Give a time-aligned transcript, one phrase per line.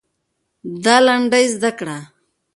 [0.83, 1.97] دا لنډۍ زده کړه.